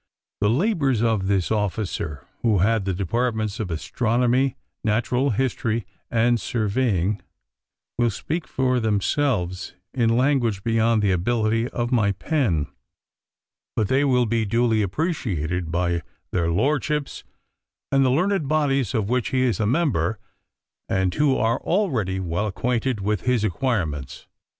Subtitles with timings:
[0.39, 7.21] The labors of this officer, who had the departments of astronomy, natural history and surveying,
[7.99, 12.65] will speak for themselves in language beyond the ability of my pen;
[13.75, 17.23] but they will be duly appreciated by their lordships
[17.91, 20.17] and the learned bodies of which he is a member,
[20.89, 24.25] and who are already well acquainted with his acquirements.